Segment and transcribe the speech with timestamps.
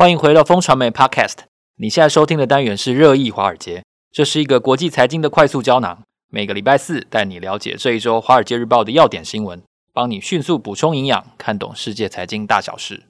[0.00, 1.40] 欢迎回到风传媒 Podcast。
[1.76, 6.04] 你现在收听的单元是热议华尔街，这是一个国际财经的快速胶囊。
[6.30, 9.60] 每个礼拜四带你了解这一周《华尔街日报》的要点新闻，
[9.92, 13.02] 帮你迅速补充营养，看懂世界财经大小事。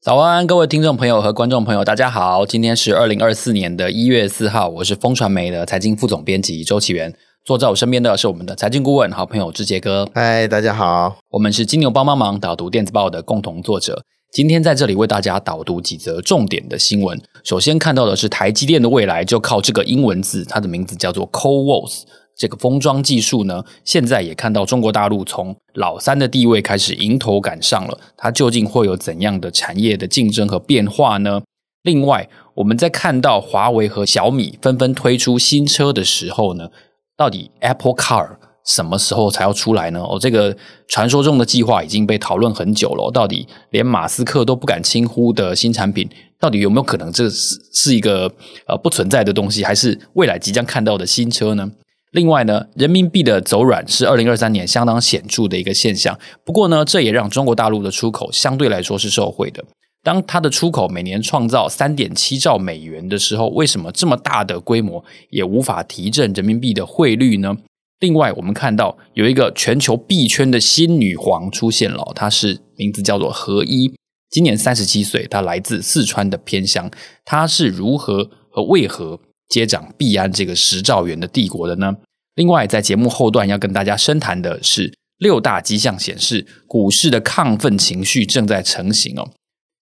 [0.00, 2.46] 早安，各位听众朋友和观众朋友，大家好。
[2.46, 7.14] 今天是二零二四年的一月四号，我是风传媒的财经副总编辑周岐原。
[7.46, 10.04] 坐在我身边的是我们的财经顾问、好朋友志杰哥。
[10.12, 14.02] 嗨，大家好，我们是金牛帮帮忙导读电子报的共同作者。
[14.32, 17.16] 今天在这里为大家导读几则重点的新闻。
[17.44, 22.02] 首先看到的是台积电的未来就靠这个英文字，它的名字叫做 CoWoS。
[22.36, 27.96] 这个封装技术呢，现在也看到中国大陆从老三的地位开始迎头赶上了。
[28.16, 31.42] 它究竟会有怎样的产业的竞争和变化呢？
[31.84, 36.70] 另外，我们在看到华为和小米纷纷推出新车的时候呢，
[37.16, 40.00] 到底 Apple Car 什么时候才要出来呢？
[40.02, 40.56] 哦，这个
[40.88, 43.10] 传说中的计划已经被讨论很久了。
[43.12, 46.08] 到底连马斯克都不敢轻忽的新产品，
[46.40, 48.30] 到底有没有可能这是是一个
[48.66, 51.70] 呃不存在的东西，还是未来即将看到的新车呢？
[52.10, 56.18] 另外呢，人民币的走软是二零二三年相当显著的一个现象。
[56.44, 59.64] 不过呢，这也让中国大陆的出口相对来说是受惠的。
[60.06, 67.56] 当它的出口每年创造三点七兆美元的时候，为什么这么大的规模也无法提振人民币的汇率呢？
[67.98, 73.92] 另外，我们看到有一个全球币圈的新女皇出现了，她是名字叫做何伊，
[74.30, 76.88] 今年三十七岁，她来自四川的偏乡，
[77.24, 81.96] 她是如何和为何接掌币安这个十兆元的帝国的呢？
[82.36, 89.30] 另外，在节目后段要跟大家深谈的是六大迹象显示股市的亢奋情绪正在成型哦。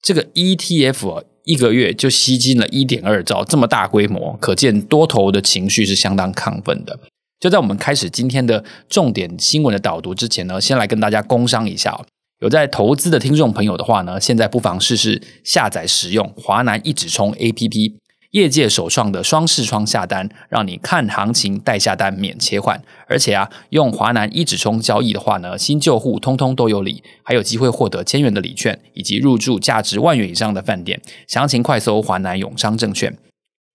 [0.04, 7.00] 这个 ETF 一个月就吸金了一点二兆，这么大规模，可见多头的情绪是相当亢奋的。
[7.40, 11.98] 就在我们开始今天的重点新闻的导读之前呢，先来跟大家工商一下。
[12.40, 17.94] 有在投资的听众朋友的话呢，现在不妨试试下载使用华南一指充 APP。
[18.34, 31.00] 业界首创的双视窗下单，让你看行情带下单免切换，而且啊，用华南一指充交易的话呢，新旧户通通都有礼，还有机会获得千元的礼券，以及入住价值万元以上的饭店。
[31.28, 33.16] 详情快搜华南永昌证券。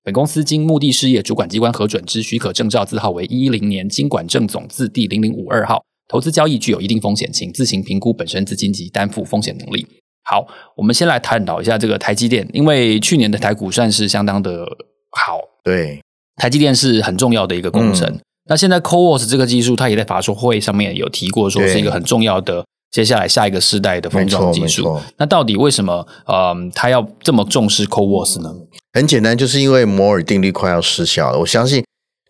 [0.04, 5.86] 本公司经目的事业主管机关核准之许可证照字号为一一零年金管证总字第零零五二号。
[6.10, 9.88] 投资交易具有一定风险，请自行评估本身资金及担负风险能力。
[10.30, 10.46] 好，
[10.76, 14.64] 我们先来探讨一下这个台积电，因为去年的台股算是相当的
[15.10, 15.40] 好。
[15.64, 16.00] 对，
[16.36, 18.08] 台积电是很重要的一个工程。
[18.08, 25.02] 嗯、那现在 CoWoS 这个技术，它也在法说会上面有提过，说是一个很重要的接下来下一个世代的封装技术。
[25.18, 28.54] 那到底为什么呃，他要这么重视 CoWoS 呢？
[28.94, 31.40] 很简单，就是因为摩尔定律快要失效了。
[31.40, 31.84] 我相信，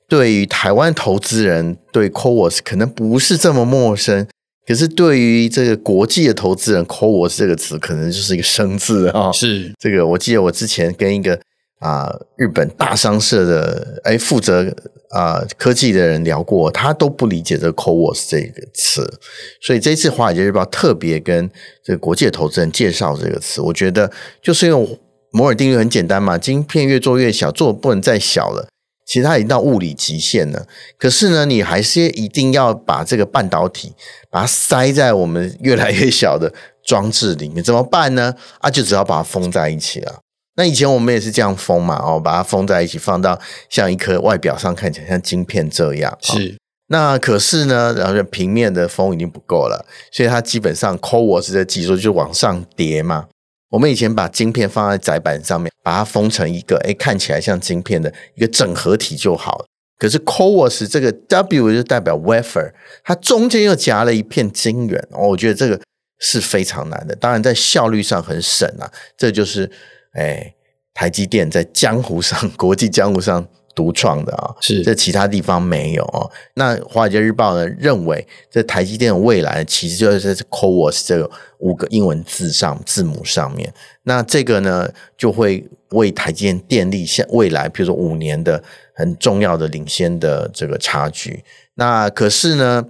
[0.07, 4.25] 对于台湾投资人，对 CoWoS 可能不是这么陌生。
[4.69, 9.31] 可是对于这个国际的投资人，CoWoS 这个词可能就是一个生字啊。
[9.31, 11.33] 是这个，我记得我之前跟一个
[11.79, 14.61] 啊、呃、日本大商社的哎负责
[15.09, 19.11] 啊、呃、科技的人聊过，他都不理解这个 CoWoS 这个词。
[19.59, 21.49] 所以这次华尔街日报特别跟
[21.83, 24.87] 这个国际的投资人介绍这个词，我觉得就是用
[25.31, 28.67] 摩尔定律很简单嘛，晶片越做越小，做不能再小了。
[29.09, 33.91] 其实它已经到物理极限了，可是呢，你还是一定要把这个半导体
[34.29, 36.53] 把它塞在我们越来越小的
[36.85, 38.35] 装置里面，怎么办呢？
[38.59, 40.19] 啊，就只要把它封在一起了。
[40.57, 46.15] 那以前我们也是这样封嘛，哦，把它封在一起，放到像一颗外表上看起来像晶片这样。
[46.21, 46.55] 是。
[46.91, 53.25] 那可是呢，然后平面的封已经不够了，所以它基本上 CoWoS 的技术就往上叠嘛。
[53.69, 59.65] 我们以前把晶片放在载板上面，把它封成一个诶看起来像晶片的一个整合体就好了。
[59.97, 62.71] 可是 CoWoS 这个 W 就代表 wafer，
[63.03, 65.79] 它中间又夹了一片晶圆，我觉得这个
[66.19, 67.15] 是非常难的。
[67.15, 69.69] 当然在效率上很省啊，这就是
[70.13, 70.55] 诶
[70.93, 73.47] 台积电在江湖上， 国际江湖上。
[73.75, 76.29] 独创的啊，是这其他地方没有哦。
[76.55, 81.29] 那《华尔街日报》呢认为，这台积电的未来其实就是在 CoWoS 这个
[81.59, 83.73] 五个英文字上字母上面。
[84.03, 88.63] 那这个呢，就会为台积电电力现未来，比如说五年的
[88.93, 91.43] 很重要的领先的这个差距。
[91.75, 92.85] 那可是呢，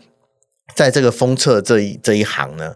[0.75, 2.75] 在这个封测这一这一行呢，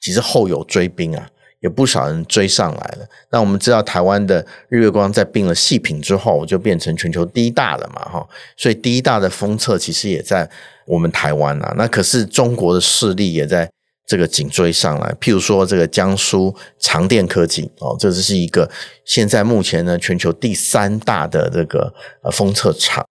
[0.00, 1.28] 其实后有追兵啊。
[1.66, 3.06] 有不少人追上来了。
[3.30, 8.26] 那我们知道，台湾的日月光在并了细品之后，就变成全球第一大了嘛，哈。
[8.56, 10.48] 所以第一大的封测其实也在
[10.86, 11.74] 我们台湾啊。
[11.76, 13.68] 那可是中国的势力也在
[14.06, 15.12] 这个紧追上来。
[15.20, 18.70] 譬如说，这个江苏长电科技哦，这是一个
[19.04, 21.92] 现在目前呢全球第三大的这个
[22.22, 23.04] 呃封测厂。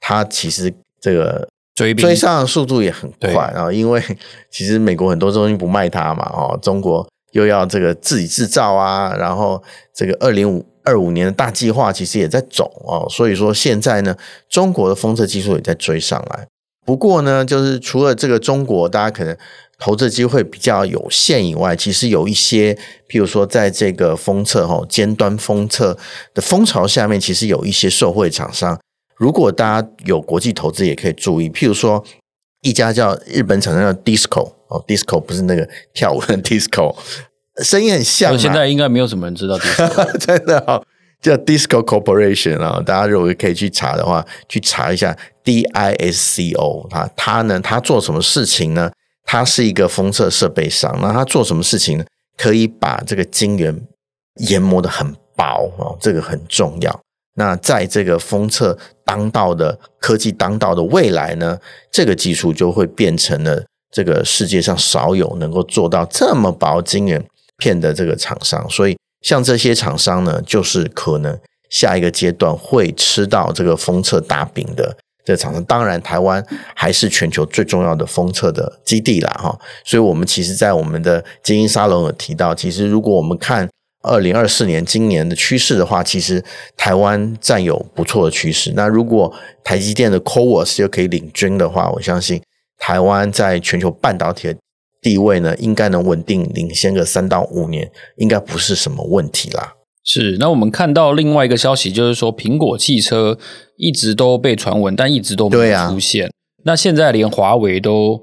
[0.00, 3.72] 它其实这个追追上的速度也很快啊。
[3.72, 4.00] 因为
[4.48, 9.62] 其实美国很多东西不卖它嘛，哦，中国又要这个自己制造啊，然后
[9.94, 14.16] 这个二零五二五年的大计划其实也在走哦，所以说现在呢，
[14.48, 16.46] 中国的封测技术也在追上来。
[16.86, 19.36] 不过呢，就是除了这个中国，大家可能。
[19.80, 22.74] 投资机会比较有限以外，其实有一些，
[23.08, 25.96] 譬如说，在这个封测哈尖端封测
[26.34, 28.76] 的风潮下面，其实有一些受惠厂商。
[29.14, 31.48] 如果大家有国际投资，也可以注意。
[31.48, 32.04] 譬如说，
[32.62, 36.96] 一家叫日本厂商叫 Disco 哦，Disco 不是那个跳舞的 Disco，
[37.62, 38.38] 声音很像。
[38.38, 40.84] 现在应该没有什么人知道 Disco，真的哦，
[41.20, 42.82] 叫 Disco Corporation 啊。
[42.84, 48.90] 大家如果可以去查的话，去查一下 D I S C O 啊，他呢，他做什么事情呢？
[49.30, 52.04] 它是一个封测设备商，那它做什么事情呢？
[52.38, 53.78] 可以把这个晶圆
[54.48, 57.00] 研磨的很薄哦，这个很重要。
[57.38, 61.56] 那在这个封测当道的科技当道的未来呢，
[61.92, 67.24] 这个技术就会变成了这个世界上少有能够做到这么薄晶圆
[67.56, 68.68] 片的这个厂商。
[68.68, 71.38] 所以，像这些厂商呢，就是可能
[71.70, 74.96] 下一个阶段会吃到这个封测大饼的。
[75.24, 76.44] 这厂商当然，台湾
[76.74, 79.56] 还是全球最重要的封测的基地啦，哈。
[79.84, 83.68] 所以，我们其实，在我们的精英沙龙有提到，其实如果我们看
[84.02, 86.44] 二零二四年今年的趋势的话，其实
[86.76, 88.72] 台湾占有不错的趋势。
[88.76, 89.32] 那如果
[89.64, 92.40] 台积电的 CoWoS 又可以领军的话，我相信
[92.78, 94.56] 台湾在全球半导体的
[95.02, 99.74] 地位呢，应该能稳定领先个三到五年，应该不是什么问题啦。
[100.04, 103.36] 是，那我们看到另外一个消息，就是说苹果汽车
[103.76, 106.26] 一直都被传闻，但一直都没有出现。
[106.26, 106.30] 啊、
[106.64, 108.18] 那现在连华为都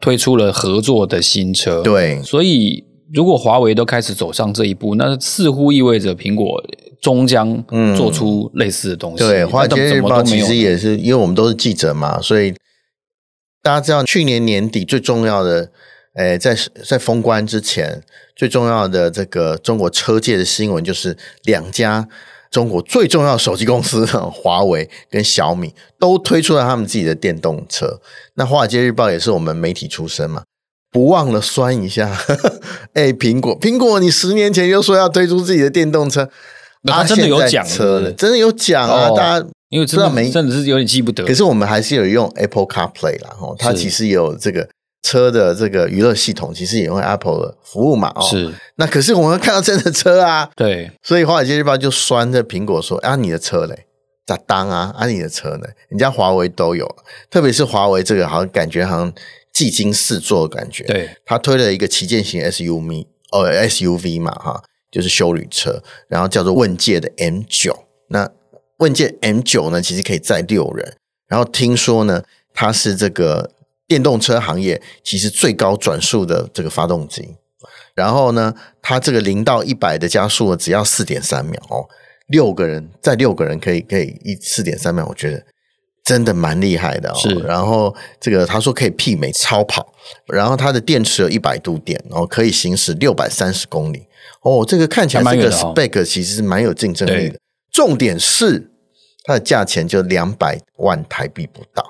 [0.00, 6.62] 推出了合作的新车，对，所以如果华为都开始走上这一步，那似乎意味着苹果
[7.00, 7.62] 终将
[7.96, 9.24] 做出类似的东西。
[9.24, 12.52] 嗯、对，华尔街日报其实也是，因为我们都是记者嘛，所以
[13.62, 15.70] 大家知道去年年底最重要的。
[16.14, 18.02] 诶，在在封关之前，
[18.34, 22.08] 最重要的这个中国车界的新闻就是两家
[22.50, 28.00] 中国最重要的手机公司，华为跟小米都推出了他们自己的电动车。
[28.34, 30.42] 那华尔街日报也是我们媒体出身嘛，
[30.90, 32.16] 不忘了酸一下。
[32.94, 36.28] 哎，苹果，苹果，你十年前就说要推出自己的电动车，
[36.82, 39.10] 那他真的有讲车的，真的有讲啊！
[39.10, 41.24] 大家因为知道没，真的是有点记不得。
[41.24, 44.68] 可是我们还是有用 Apple CarPlay 啦，哦，它其实有这个。
[45.00, 48.52] 车的这个娱乐系统其实也用 Apple 的服务嘛，哦，是。
[48.74, 50.90] 那可是我们看到真的车啊，对。
[51.04, 53.86] 所以华尔街日报就酸这苹果说啊，你的车嘞
[54.26, 54.92] 咋当啊？
[54.98, 55.68] 啊，你的车呢？
[55.88, 56.84] 人家华为都有，
[57.30, 59.10] 特别是华为这个好像感觉好像
[59.58, 60.84] 技惊四座的感觉。
[60.84, 67.86] 对，他推了一个旗舰型 SUV 哦，SUV 嘛哈，就是休旅车，然后叫做问界的 M 九。
[68.08, 68.30] 那
[68.78, 70.96] 问界 M 九呢，其实可以载六人。
[71.26, 72.22] 然后听说呢，
[72.54, 73.52] 它是这个。
[73.88, 77.36] 电动车行业其实最高转速的这个发动机，
[77.94, 81.88] 然后呢，它这个零到一百的加速只要四点三秒哦，
[82.26, 85.42] 六个人载六个人可以可以一四点三秒，我觉得
[86.08, 87.14] 真的蛮厉害的哦。
[87.14, 89.92] 是，然后这个他说可以媲美超跑，
[90.28, 94.06] 然后它的电池有一百度电，然后可以行驶六百三十公里
[94.40, 97.38] 哦，这个看起来这个 spec 其实是蛮有竞争力的。
[97.70, 98.70] 重点是
[99.24, 101.84] 它的价钱就两百万台币不到。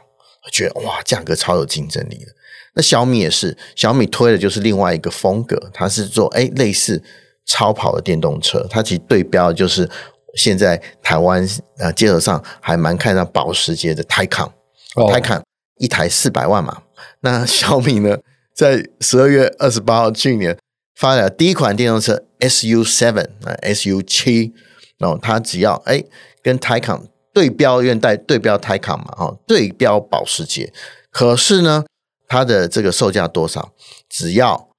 [0.45, 2.33] 我觉得哇，价格超有竞争力的。
[2.75, 7.01] 那小米也是，小米推的就是另外一个风格，它是做诶类似
[7.47, 8.67] 超跑的电动车。
[8.69, 9.89] 它其实对标的就是
[10.35, 11.47] 现在台湾
[11.79, 14.51] 啊街头上还蛮看到保时捷的 Taycan，
[14.95, 15.43] 哦，Taycan
[15.79, 16.83] 一台四百万嘛。
[17.21, 18.19] 那小米呢，
[18.55, 20.57] 在十二月二十八号去年
[20.95, 24.53] 发了第一款电动车 SU Seven 啊 SU 七，
[24.99, 26.05] 然后它只要哎
[26.43, 27.03] 跟 Taycan。
[27.31, 30.73] 对标愿带对标 Taycan 嘛，哦，对标保时捷，
[31.13, 31.85] 可是呢，
[32.27, 33.73] 它的这个售价多少？
[34.09, 34.71] 只要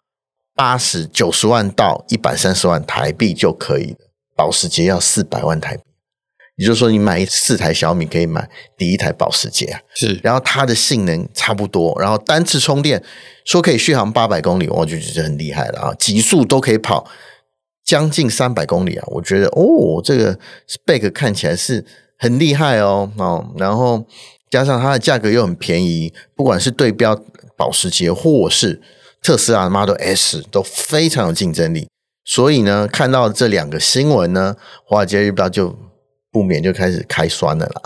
[0.56, 4.09] 八十九十万到一百三十万台币就可以了。
[4.39, 5.84] 保时捷要四百万台币，
[6.55, 9.81] 也就是说，你买四台小米可以买第一台保时捷啊。
[9.93, 13.03] 是，然后它的性能差不多，然后单次充电
[13.43, 17.05] 说可以续航八百公里，我就觉得很厉害了啊，极速都可以跑
[17.84, 21.86] 将近三百公里啊，我觉得哦，这个 spec 看起来是。
[22.22, 24.05] 很厉害哦，哦，然后
[24.51, 27.17] 加上它的价格又很便宜，不管是对标
[27.55, 28.81] 保时捷或是
[29.24, 31.88] 特斯拉的 Model S 都非常有竞争力。
[32.29, 34.55] 所以呢，看到这两个新闻呢，
[34.86, 35.75] 华尔街日报就
[36.31, 37.81] 不免就开始开酸了啦。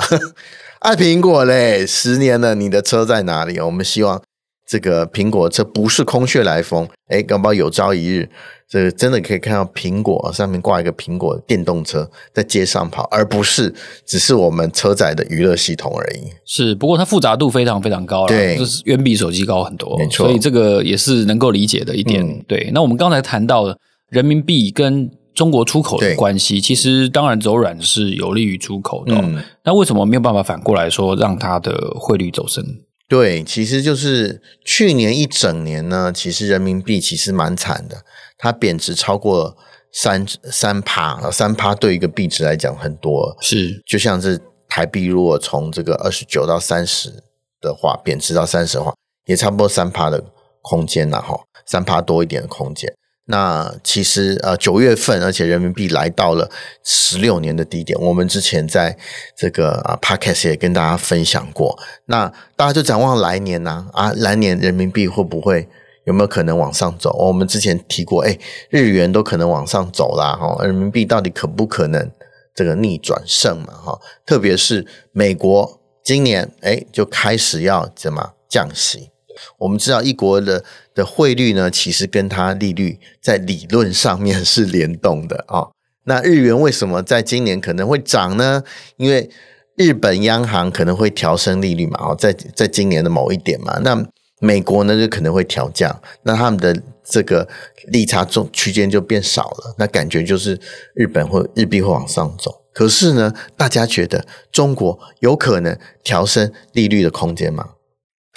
[0.81, 3.57] 爱 苹果嘞，十年了，你的车在哪里？
[3.61, 4.21] 我们希望
[4.67, 8.29] 这个苹果这不是空穴来风，哎，搞不好有朝一日，
[8.67, 13.73] 这个真的可以看到苹果上面挂一个苹果电动车在街上跑，而不是
[14.05, 16.33] 只是我们车载的娱乐系统而已。
[16.45, 20.25] 是，不过它复杂度非常非常高了，对，就是远比手机高很多，没错。
[20.25, 22.21] 所以这个也是能够理解的一点。
[22.21, 23.77] 嗯、对，那我们刚才谈到了
[24.13, 29.19] 人民币跟中国出口的关系，其实当然走软是有利于出口的、哦。
[29.23, 32.63] 嗯、那为什么没有办法反过来说让它的汇率走升？
[33.09, 38.03] 对，其实就是去年一整年呢，其实人民币其实蛮惨的，
[38.37, 39.57] 它贬值超过
[39.91, 44.39] 三三趴，三趴对一个币值来讲很多，是就像是
[44.69, 47.11] 台币如果从这个二十九到三十
[47.59, 48.93] 的话，贬值到三十的话，
[49.25, 50.23] 也差不多三趴的
[50.61, 52.93] 空间呐，哈，三趴多一点的空间。
[53.25, 56.49] 那其实呃九月份，而且人民币来到了
[56.83, 57.97] 十六年的低点。
[58.01, 58.97] 我们之前在
[59.37, 61.79] 这个啊 Podcast 也跟大家分享过。
[62.07, 62.27] 那
[62.57, 65.69] 大家就展望来年呢啊，啊，来年人民币会不会
[66.03, 67.15] 有没有可能往上走？
[67.17, 68.37] 我们之前提过，哎，
[68.69, 72.11] 日元都可能往上走啦，哈，人民币到底可不可能
[72.53, 73.73] 这个逆转胜嘛？
[73.73, 79.12] 哈，特别是美国今年哎就开始要怎么降息？
[79.57, 80.63] 我们知道一国的
[80.93, 85.67] 的汇率呢，其实跟它利率在理论上面是联动的啊、
[86.05, 88.63] 那日元为什么在今年可能会涨呢？
[88.97, 89.29] 因为
[89.75, 93.79] 日本央行可能会调升利率嘛，哦，在在今年的某一点嘛。
[93.79, 94.05] 那
[94.39, 97.47] 美国呢就可能会调降，那他们的这个
[97.87, 99.75] 利差中区间就变少了。
[99.77, 100.59] 那感觉就是
[100.93, 102.53] 日本会日币会往上走。
[102.73, 107.69] 可是呢，大家觉得中国有可能调升利率的空间吗？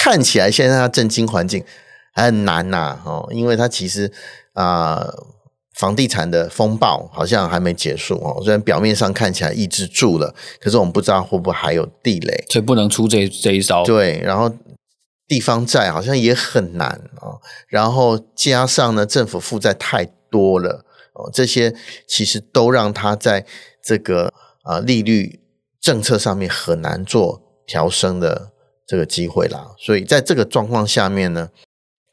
[0.07, 1.65] 看起来现在它政经环境
[2.15, 4.13] 很难呐、啊，哦，因为它其实
[4.53, 5.27] 啊、呃，
[5.75, 8.41] 房地产的风暴好像还没结束哦。
[8.41, 13.83] 虽然表面上看起来抑制住了，可是我们不知道会不会还有地雷，所以不能出这这一招。
[13.83, 14.49] 对，然后
[15.27, 20.85] 地方债好像也很难哦，然后加上呢，政府负债太多了
[21.15, 21.75] 哦，这些
[22.07, 23.45] 其实都让它在
[23.83, 24.33] 这个
[24.63, 25.41] 啊利率
[25.81, 28.53] 政策上面很难做调升的。
[28.87, 31.51] 这个机会啦，所以在这个状况下面呢，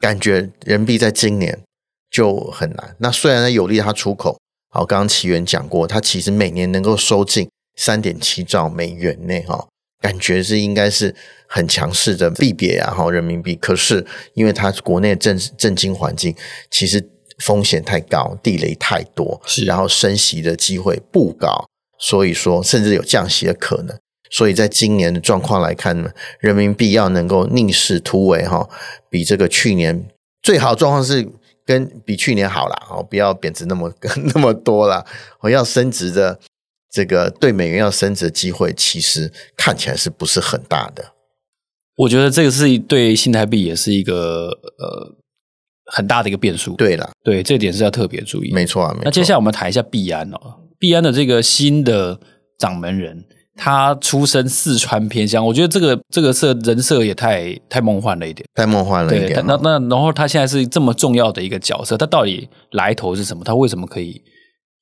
[0.00, 1.62] 感觉人民币在今年
[2.10, 2.96] 就很难。
[2.98, 4.38] 那虽然呢有利它出口，
[4.70, 9.68] 好，刚刚奇源讲过，它其实每年能够收进三点七兆美元内哈，
[10.00, 11.14] 感觉是应该是
[11.46, 13.54] 很强势的币别啊，哈，人民币。
[13.54, 14.04] 可是
[14.34, 16.34] 因为它国内政政经环境
[16.70, 21.66] 其实风险太高，地雷太多，是，然后升息的机会不高，
[21.98, 23.96] 所以说甚至有降息的可能。
[24.30, 28.68] 所以在今年的状况来看呢，人民币要能够逆势突围哈，
[29.08, 30.08] 比这个去年
[30.42, 31.28] 最好状况是
[31.64, 33.92] 跟比去年好了，哦，不要贬值那么
[34.34, 35.06] 那么多了。
[35.40, 36.38] 我要升值的
[36.90, 41.12] 这个对美元要升值的机会，其实看起来是不是很大的？
[41.96, 45.14] 我觉得这个是对新台币也是一个呃
[45.92, 46.74] 很大的一个变数。
[46.74, 48.52] 对了，对，这点是要特别注意。
[48.52, 49.04] 没错啊，没错。
[49.04, 52.18] 那接下来我们谈一下币安哦，币安的这个新的
[52.58, 53.24] 掌门人。
[53.56, 59.42] 他出身四川偏乡，我觉得这个这个设人设也太太梦幻了一点，太梦幻了一点。
[59.46, 63.44] 那那然后他现在是这么重要的一个角色，他到底来头是什么？
[63.44, 64.20] 他为什么可以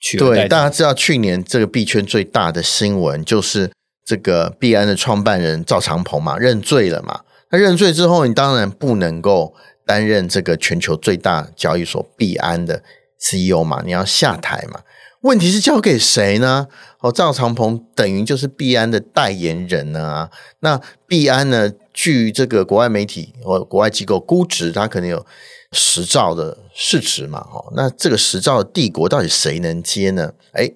[0.00, 0.40] 取而代之？
[0.42, 3.70] 对，大家知道去年这个币圈最大的新闻就是
[4.06, 7.20] 这个币安的创办人赵长鹏嘛认罪了嘛。
[7.50, 12.82] 他认罪之后，你当然不能够担任这个全球最大交易所币安的
[13.20, 14.80] CEO 嘛，你要下台嘛。
[15.22, 16.66] 问题是交给谁呢？
[17.00, 20.30] 哦，赵长鹏等于就是币安的代言人呢啊。
[20.60, 25.24] 那币安呢，据这个国外媒体或国外机构估值，它可能有
[25.72, 27.38] 十兆的市值嘛。
[27.52, 30.32] 哦，那这个十兆的帝国到底谁能接呢？
[30.54, 30.74] 诶，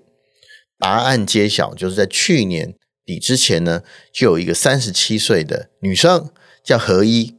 [0.78, 2.74] 答案揭晓，就是在去年
[3.04, 6.30] 底之前呢，就有一个三十七岁的女生
[6.62, 7.34] 叫何一。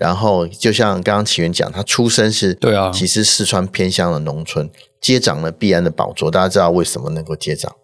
[0.00, 4.68] 然后就像刚刚起源讲，他出生是对啊，其实四川偏乡的农村。
[5.00, 7.74] 接掌了必安的宝座，大家知道为什么能够接掌？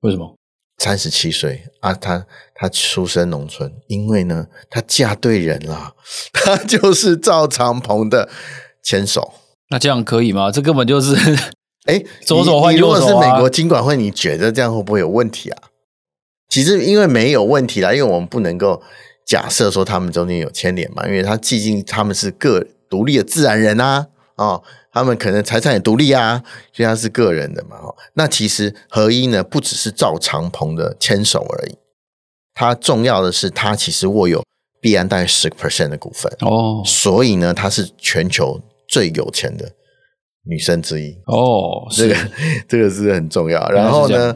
[0.00, 0.34] 为什么？
[0.76, 5.94] 三十七岁啊，他他出生农村，因为呢，他嫁对人了，
[6.34, 8.28] 他 就是赵长鹏的
[8.82, 9.32] 牵手。
[9.70, 10.50] 那这样可以吗？
[10.50, 11.14] 这根本就是，
[11.88, 12.98] 哎， 左手换右手啊。
[12.98, 15.62] 如果是美国金管会，你觉得这样会不会有问题啊？
[16.50, 18.82] 其实因为没有问题啦，因为我们不能够
[19.26, 24.06] 假设说他们中间有牵连嘛，因为他毕竟他们是个独立的自然人啊，
[24.36, 24.62] 哦。
[24.92, 26.42] 他们可能财产也独立啊，
[26.72, 27.76] 所以他是个人的嘛。
[28.14, 31.76] 那其实合一呢，不只是赵长鹏的牵手而已，
[32.54, 34.42] 他重要的是他其实握有
[34.80, 39.70] 币安大概十个 percent 的股份哦，所以呢，他是全球最有钱的
[40.44, 41.86] 女生之一哦。
[41.94, 42.16] 这个
[42.66, 43.68] 这个是很重要。
[43.68, 44.34] 然后呢，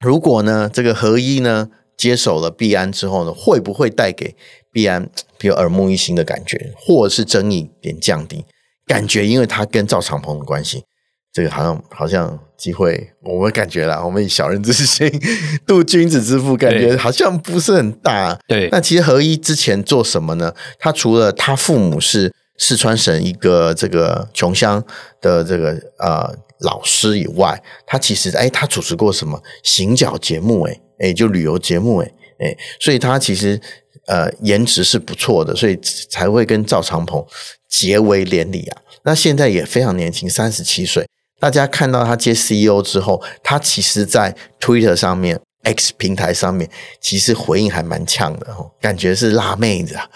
[0.00, 1.68] 如果呢这个合一呢
[2.00, 4.34] 接手了币安之后呢，会不会带给
[4.72, 8.46] 币安比较耳目一新的感觉，或者是争议点降低，
[8.86, 10.82] 感觉因为他跟赵长鹏的关系，
[11.30, 15.12] 这个好像好像机会，我们感觉啦，我们以小人之心
[15.66, 18.34] 度君子之腹，感觉好像不是很大。
[18.48, 20.54] 对，那其实合一之前做什么呢？
[20.78, 24.80] 他除了他父母是四川省一个这个穷乡
[25.20, 30.62] 的这个呃老师以外，他其实哎，他主持过什么行脚节目？
[30.68, 31.96] 哎哎，就旅游节目？
[32.02, 33.60] 哎哎，所以他其实。
[34.06, 35.78] 呃，颜值是不错的，所以
[36.10, 37.24] 才会跟赵长鹏
[37.68, 38.82] 结为连理啊。
[39.04, 41.06] 那现在也非常年轻，三十七岁。
[41.38, 50.08] 大家看到他接 CEO 之后，他其实，在 Twitter 上面、X 平台上面，其实回应还蛮呛的哦，感觉是辣妹子啊，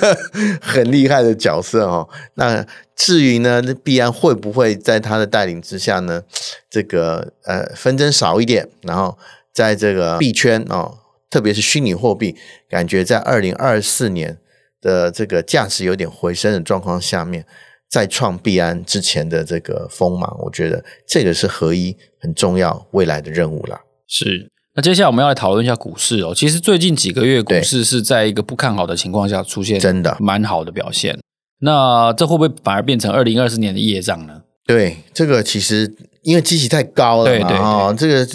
[0.60, 2.08] 很厉害的角色哦。
[2.34, 6.22] 那至于呢，币安会不会在他的带领之下呢，
[6.68, 9.16] 这个呃纷争少一点，然后
[9.52, 10.98] 在这个币圈哦。
[11.30, 12.34] 特别是虚拟货币，
[12.68, 14.36] 感觉在二零二四年
[14.80, 17.46] 的这个价值有点回升的状况下面，
[17.88, 23.80] 再创币安之前的这个锋芒，我觉得这个是合一很重要未来的任务了。
[24.08, 26.32] 是，那接下来我们要来讨论一下股市哦。
[26.34, 31.18] 其实最近几个月股市是在一个不看好的情况下出现，真的蛮好的表现。
[31.60, 34.42] 那这会不会反而变成二零二四年的业障呢？
[34.66, 38.26] 对，这个其实因为基期太高了嘛，对对对哦，这个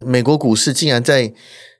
[0.00, 1.32] 美国股市竟然在。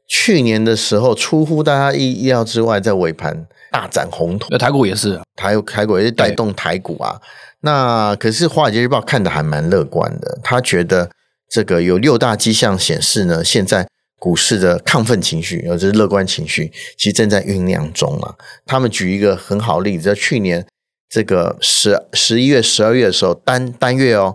[0.09, 4.49] 去年的时候，出乎大家意意料之外，在尾盘大展宏图。
[4.51, 7.19] 那台股也是，台台股也是带动台股啊。
[7.61, 11.09] 那可是《华尔街日报》看的还蛮乐观的，他觉得
[11.53, 13.87] 这个有六大迹象显示呢，现在
[14.19, 18.35] 股市的亢奋情绪，或者是乐观情绪，其实正在酝酿中啊。
[18.65, 20.67] 他们举一个很好的例子，在去年
[21.11, 24.35] 这个十十一月、十二月的时候，单单月哦。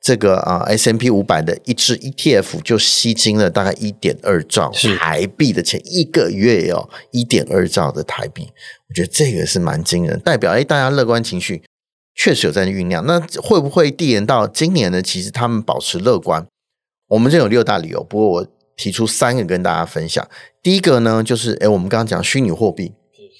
[0.00, 8.50] 这个啊 S M P 五百的一支 ETF 就吸金了大概一点二兆台币的钱，一个月哦，一点二兆的台币，
[8.90, 11.62] 我觉得这个是蛮惊人，代表哎，大家乐观情绪
[12.14, 13.02] 确实有在酝酿。
[13.06, 15.00] 那会不会递延到今年呢？
[15.00, 16.46] 其实他们保持乐观，
[17.14, 20.26] 我们这有六大理由，不过我提出三个跟大家分享。
[20.60, 22.92] 第一个呢，就是哎，我们刚刚讲虚拟货币，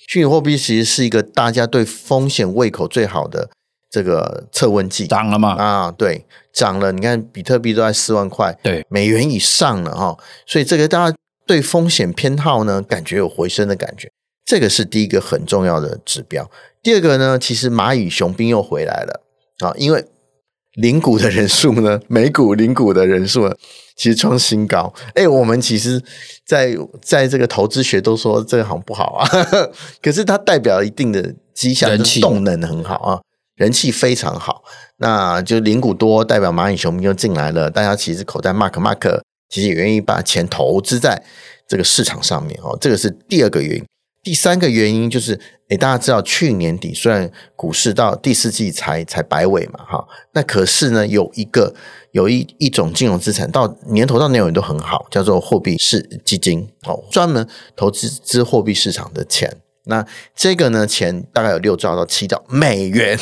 [0.08, 3.50] 虚拟货币其实是一个大家对风险胃口最好的。
[3.90, 5.54] 这个测温计涨了嘛？
[5.54, 6.92] 啊，对，涨了。
[6.92, 10.16] 你看，比特币都在四万块，对，美元以上了哈。
[10.46, 14.08] 所以这个大家对风险偏好呢，感觉有回升的感觉。
[14.44, 16.48] 这个是第一个很重要的指标。
[16.80, 19.22] 第二个呢，其实蚂蚁雄兵又回来了
[19.64, 20.04] 啊，因为
[20.74, 23.54] 领股的人数呢， 美股领股的人数呢，
[23.96, 24.92] 其实创新高。
[25.14, 26.02] 哎，我们其实
[26.46, 29.28] 在在这个投资学都说这个好像不好啊，
[30.02, 33.20] 可是它代表一定的迹象，动能很好啊。
[33.56, 34.64] 人气非常好，
[34.96, 37.70] 那就领股多，代表蚂蚁雄兵就进来了。
[37.70, 41.22] 大家其实口袋 mark mark，其实也愿意把钱投资在
[41.68, 42.76] 这个市场上面哦。
[42.80, 43.84] 这个是第二个原因。
[44.24, 45.38] 第三个原因就是，
[45.74, 51.74] 诶，大家知道去年底虽然股市到第四季才才摆尾嘛，哈，那可是呢，有一个
[52.12, 59.56] 有一一种金融资产到年头到年尾都很好，叫做货币市基金哦，专门投资资货币市场的钱。
[59.86, 63.18] 那这个呢，钱大概有六兆到七兆美元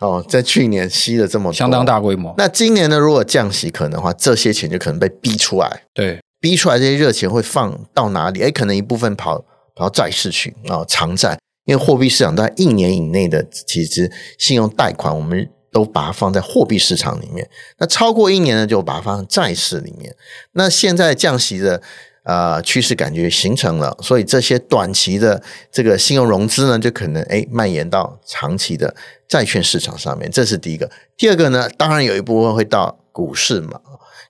[0.00, 2.34] 哦，在去年吸了这么多，相当大规模。
[2.36, 5.82] 那今年呢，如果降息可能的话，这些钱就可能被逼出来。
[5.94, 8.42] 对，逼出来这些热钱会放到哪里？
[8.42, 9.38] 哎，可能一部分跑
[9.74, 11.38] 跑到债市去啊、哦，长债。
[11.64, 17.48] 因为货币市场在一年以内的其实信用贷款，我们都把它放在货币市场里面。
[17.78, 20.14] 那超过一年呢，就把它放在债市里面。
[20.52, 21.82] 那现在降息的。
[22.26, 28.96] 呃，趋势感觉形成了，所以这些短期的这个信用融资呢，就可能诶蔓延到长期的
[29.28, 30.30] 债券市场上面。
[30.30, 30.90] 这是第一个。
[31.18, 33.78] 第二个呢，当然有一部分会到股市嘛。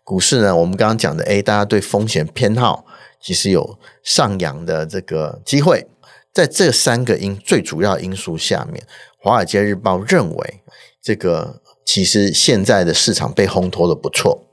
[0.02, 2.84] 股市呢，我们刚刚讲的，诶大家对风险偏好
[3.20, 5.86] 其实有上扬的这个机会。
[6.34, 8.82] 在这三个因最主要因素下面，
[9.18, 10.60] 《华尔街日报》认为，
[11.00, 14.44] 这个其实现在的市场被烘托的不错，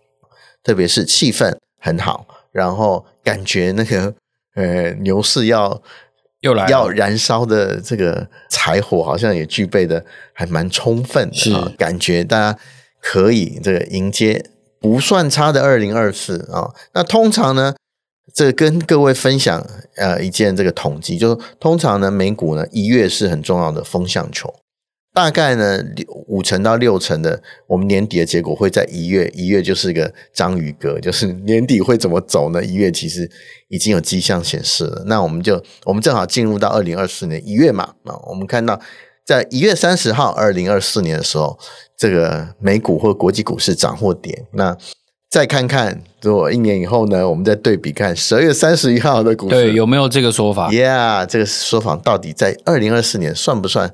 [0.63, 2.28] 特别是气氛很好。
[2.52, 4.13] 然后感觉那个
[4.56, 5.82] 呃牛市要
[6.41, 12.60] 又来要燃烧的这个柴火，好像也具备的还蛮充分的，是感觉大家
[13.02, 14.44] 可以这个迎接
[14.80, 16.70] 不算差的二零二四啊。
[16.94, 17.74] 那通常呢，
[18.34, 19.65] 这个跟各位分享
[19.96, 24.54] 呃一件这个统计，就是通常呢美股呢一月是很重要的风向球。
[25.13, 25.84] 大概呢，
[26.28, 32.63] 五成到六成的我们年底的结果会在一月，一月就是一个章鱼哥，就是年底会怎么走呢？
[32.63, 33.30] 一月其实
[33.67, 35.04] 已经有迹象显示了。
[35.08, 38.80] 那我们就我们正好进入到二零二四年一月嘛，啊，我们看到
[39.26, 41.60] 在一月三十号二零二四年的时候，
[41.98, 44.78] 这个美股或国际股市涨或跌，那
[45.32, 53.94] 再看看，如果一年以后呢，我们再对比看十二月三十一号的股市，对，有没有这个说法？Yeah，这个说法到底在二零二四年算不算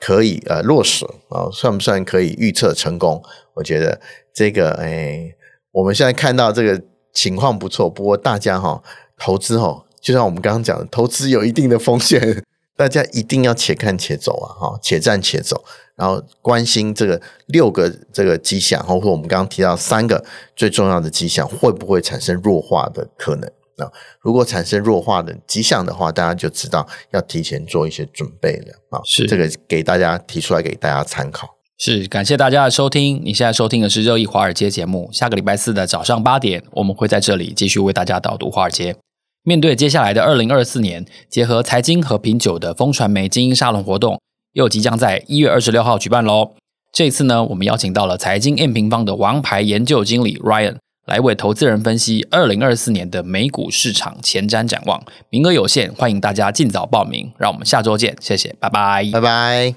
[0.00, 1.50] 可以呃落实啊？
[1.52, 3.20] 算不算可以预测成功？
[3.54, 4.00] 我觉得
[4.32, 5.34] 这个哎，
[5.72, 6.80] 我们现在看到这个
[7.12, 8.82] 情况不错，不过大家哈、哦、
[9.18, 12.44] 投资哈、哦，就像我们刚刚讲的，投资有一定的风险。
[12.80, 15.62] 大家一定要且看且走啊，哈，且战且走，
[16.00, 20.24] 然后关心这个六个这个迹象，或者我们刚刚提到三个
[20.56, 23.92] 最重要的迹象，会不会产生弱化的可能啊？
[24.22, 29.02] 如果产生弱化的迹象的话，大家就知道要提前做一些准备了啊。
[29.04, 31.46] 是这个给大家提出来给大家参考。
[31.76, 35.10] 是感谢大家的收听，你现在收听的是热议华尔街节目。
[35.12, 38.96] 下个礼拜四的早上八点，我们会在这里继续为大家导读华尔街。
[39.42, 44.20] 面对接下来的二零二四年，结合财经和品酒的风传媒精英沙龙活动，
[44.52, 46.52] 又即将在一月二十六号举办喽。
[46.92, 55.02] 这次呢，我们邀请到了财经 M 平方的王牌研究经理 Ryan 来为投资人分析二零二四年的美股市场前瞻展望。
[55.30, 57.32] 名额有限，欢迎大家尽早报名。
[57.38, 59.74] 让我们下周见，谢谢，拜拜，拜拜。